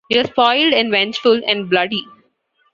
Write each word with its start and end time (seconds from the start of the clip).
You're 0.09 0.23
spoiled 0.23 0.73
and 0.73 0.89
vengeful 0.89 1.43
and 1.45 1.69
bloody. 1.69 2.07